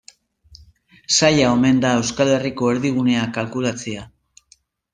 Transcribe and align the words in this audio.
Zaila 1.17 1.43
omen 1.57 1.83
da 1.85 1.91
Euskal 1.99 2.33
Herriko 2.37 2.73
erdigunea 2.77 3.29
kalkulatzea. 3.39 4.11